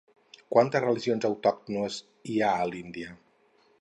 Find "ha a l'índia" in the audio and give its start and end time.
2.47-3.13